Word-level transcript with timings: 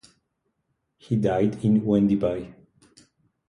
He 0.97 1.15
died 1.15 1.63
in 1.63 1.81
Windeby. 1.81 2.55